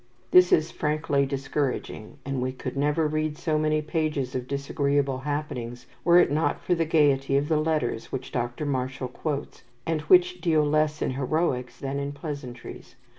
[0.31, 5.85] This is frankly discouraging, and we could never read so many pages of disagreeable happenings,
[6.03, 8.65] were it not for the gayety of the letters which Dr.
[8.65, 12.95] Marshall quotes, and which deal less in heroics than in pleasantries.